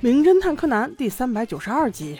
[0.00, 2.18] 名侦探柯南第三百九十二集：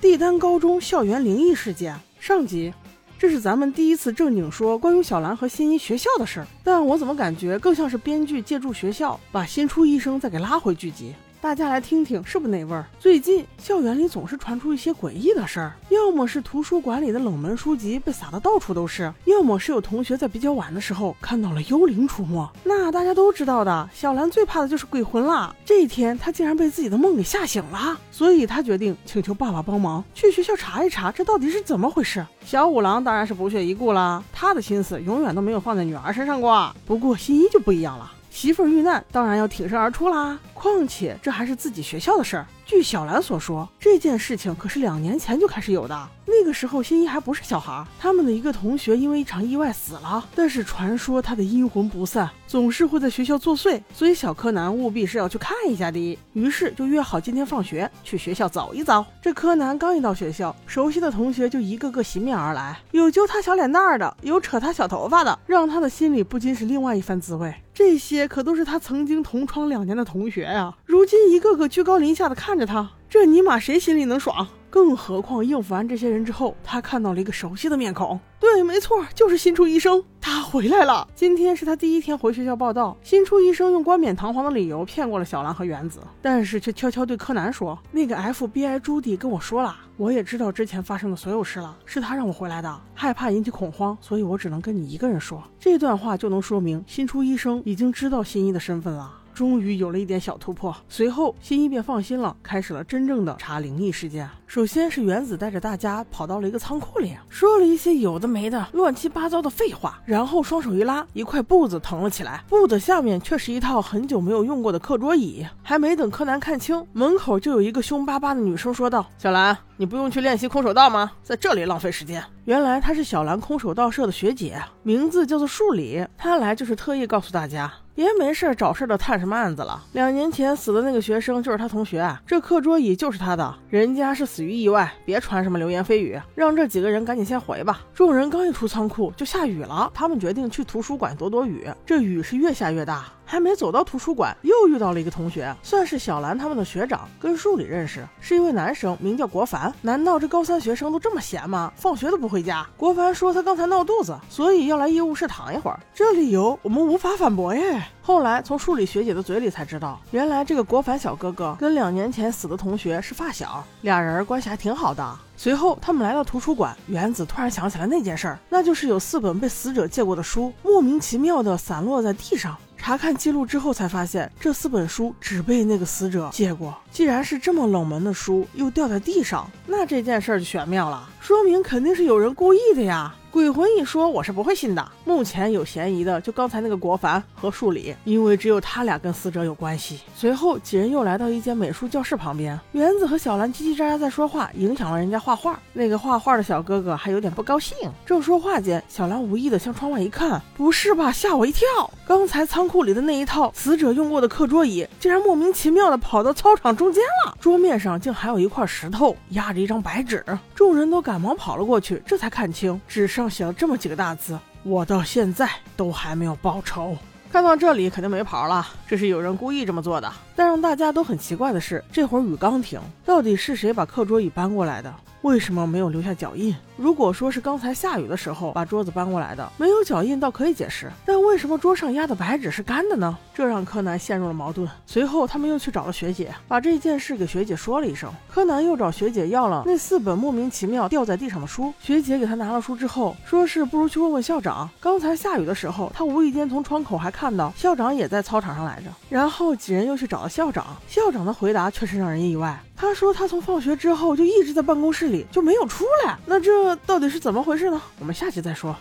[0.00, 2.72] 帝丹高中校园灵异事件上集。
[3.18, 11.14] 这是咱们第一次正经说关于小兰和新一学校的事儿，但我怎么感觉更像是编剧借助学校把新出医生再给拉回剧集。
[11.42, 12.86] 大家来听听，是不是那味儿？
[13.00, 22.48] 最近校园里总是传出一些诡异的事儿，要么是图书馆里的冷门书籍被撒得到处都是，要么是有同学在比较晚的时候看到了幽灵出没。
[22.62, 25.52] 那大家都知道的，小兰最怕的就是鬼魂啦。
[25.64, 32.24] 这一天，她竟然被自己的梦给吓醒了，所以她决定请求爸爸帮忙去学校查一查，这到底是怎么回事。
[32.46, 36.72] 小五郎当然是不屑一顾了，他的心思永远都没有放在女儿身上过。
[36.86, 38.12] 不过新一就不一样了。
[38.30, 40.38] 媳妇儿遇难，当然要挺身而出啦。
[40.62, 42.46] 况且这还是自己学校的事儿。
[42.64, 46.08] 据小兰所说，这件事情可是两年前就开始有的。
[46.24, 50.24] 那个时候，新一还不是小孩，他们的一个同学因为一场意外死了。
[50.36, 56.16] 但是传说他的阴魂不散，总是会在学校作祟，所以小柯南务必是要去看一下的。
[56.32, 59.04] 于是就约好今天放学去学校走一遭。
[59.20, 67.52] 这柯南刚一到学校，熟悉的同学就一个个席面而来，有揪他小脸蛋儿的，有扯他小头发的，让他的心里不禁是另外一番滋味。
[67.74, 74.46] 这些可都是他曾经同窗两年的同学呀，如今一个个居高临下的看着他，这尼玛谁心里能爽？
[74.70, 78.18] 更何况应付完这些人之后，他看到了一个熟悉的面孔。
[78.40, 81.06] 对，没错，就是新出医生，他回来了。
[81.14, 82.96] 今天是他第一天回学校报道。
[83.02, 99.18] 新出医生用冠冕堂皇的理由骗过了小兰和原子，但是却悄悄对柯南说：“那个 FBI 朱迪跟我说了，我也知道之前发生的所有事了，是他让我回来的，害怕引起恐慌，所以我只能跟你一个人说。”这段话就能说明新出医生已经知道新一的身份了。
[99.34, 104.28] 终于有了一点小突破，随后新一便放心了，开始了真正的查灵异事件。
[104.46, 115.46] 首先是原子带着大家跑到了一个仓库里，说了一些有的没的、乱七八糟的废话，然后双手一拉，一块布子腾了起来，布的下面却是一套很久没有用过的课桌椅。
[115.62, 121.10] 还没等柯南看清，门口就有一个凶巴巴的女生说道：“小兰，你不用去练习空手道吗？
[121.24, 126.06] 在这里浪费时间。”原来她是小兰空手道社的学姐，名字叫做树里。
[126.16, 127.68] 她来就是特意告诉大家。
[127.92, 129.82] 别没事找事的探什么案子了？
[129.90, 137.80] 两年前死的那个学生就是她同学，这课桌椅就是他的，人家是死于意外，别传什么流言蜚语，让这几个人赶紧先回吧。
[137.92, 141.68] 众人刚一出仓库就下雨了，他们决定去图书馆躲躲雨。
[141.84, 143.06] 这雨是越下越大。
[143.32, 149.72] 还没走到图书馆，又遇到了一个同学，算是小兰他们的学长，跟树里认识，是一位男生，名叫国凡。
[149.80, 151.72] 难道这高三学生都这么闲吗？
[151.74, 152.68] 放学都不回家？
[152.76, 155.80] 国凡说他刚才闹肚子，所以要来医务室躺一会儿。
[155.94, 157.82] 这理由我们无法反驳耶。
[158.02, 165.18] 后来从树里学姐的嘴里才知道，原来这个国凡小哥哥跟两年前死的同学是发小，俩人关系还挺好的。
[165.38, 172.54] 随后他们来到图书馆，原子突然想起来那件事儿，那就是有四本被死者借过的书，莫名其妙的散落在地上。
[172.84, 176.76] 查看记录之后，才发现这四本书只被那个死者借过。
[176.90, 183.14] 既然是这么冷门的书，又掉在地上，那这件事就玄妙了，说明肯定是有人故意的呀。
[183.32, 184.86] 鬼魂一说，我是不会信的。
[185.06, 190.00] 目前有嫌疑的就刚才那个国凡和树里，因为只有他俩跟死者有关系。
[190.14, 195.58] 随后几人又来到一间美术教室旁边，园子和小兰叽叽喳喳在说话，影响了人家画画。
[195.72, 197.74] 那个画画的小哥哥还有点不高兴。
[198.04, 201.10] 正说话间，小兰无意的向窗外一看，不是吧？
[201.10, 201.66] 吓我一跳！
[202.06, 207.34] 刚才仓库里的那一套死者用过的课桌椅，竟然莫名其妙的跑到操场中间了。
[207.40, 210.22] 桌面上竟还有一块石头压着一张白纸。
[210.54, 213.21] 众人都赶忙跑了过去，这才看清纸上。
[213.22, 216.96] 上写了这么几个大字，我到现在都还没有报仇。
[217.30, 220.12] 看到这里肯定没跑了，这是有人故意这么做的。
[220.34, 224.92] 但让大家都很奇怪的是，这会儿雨刚停，到底是谁把课桌椅搬过来的？
[225.22, 226.52] 为什么没有留下脚印？
[226.76, 230.90] 如果说是刚才下雨的时候把桌子搬过来的，没有脚印倒可以解释。
[231.06, 233.16] 但为什么桌上压的白纸是干的呢？
[233.32, 234.68] 这让柯南陷入了矛盾。
[234.84, 238.12] 随后他们又去找了学姐，把这件事给学姐说了一声。
[238.28, 241.72] 柯南又找学姐要了那四本莫名其妙掉在地上的书。
[241.80, 244.68] 学姐给他拿了书之后，说是不如去问问校长。
[244.80, 248.90] 刚才下雨的时候，他无意间从窗口还看到校长也在操场上来着。
[249.08, 252.60] 然后几人又去找了校长，校长的回答却是让人意外。
[252.82, 256.18] 他说他从放学之后就一直在办公室里，就没有出来。
[256.26, 257.80] 那这到底是怎么回事呢？
[258.00, 258.76] 我们下期再说。